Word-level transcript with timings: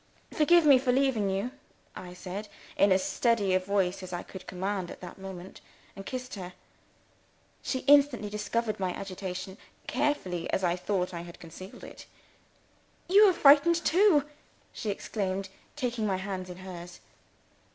"Forgive 0.33 0.65
me 0.65 0.79
for 0.79 0.91
leaving 0.91 1.29
you," 1.29 1.51
I 1.95 2.15
said 2.15 2.47
in 2.75 2.91
as 2.91 3.03
steady 3.03 3.53
a 3.53 3.59
voice 3.59 4.01
as 4.01 4.11
I 4.11 4.23
could 4.23 4.47
command 4.47 4.89
at 4.89 4.99
the 4.99 5.13
moment 5.15 5.61
and 5.95 6.07
kissed 6.07 6.33
her. 6.33 6.53
She 7.61 7.81
instantly 7.85 8.27
discovered 8.27 8.79
my 8.79 8.93
agitation, 8.95 9.59
carefully 9.85 10.51
as 10.51 10.63
I 10.63 10.75
thought 10.75 11.13
I 11.13 11.21
had 11.21 11.39
concealed 11.39 11.83
it. 11.83 12.07
"You 13.09 13.29
are 13.29 13.33
frightened 13.33 13.75
too!" 13.75 14.27
she 14.73 14.89
exclaimed, 14.89 15.49
taking 15.75 16.07
my 16.07 16.17
hands 16.17 16.49
in 16.49 16.57
hers. 16.57 16.99